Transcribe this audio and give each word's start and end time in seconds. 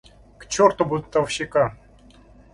К 0.39 0.47
чёрту 0.53 0.85
бунтовщика! 0.87 1.69